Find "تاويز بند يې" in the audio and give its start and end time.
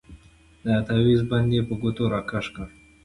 0.87-1.61